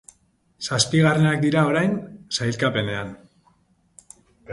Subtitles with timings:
[0.67, 1.93] Zazpigarrenak dira orain
[2.37, 3.13] sailkapenean.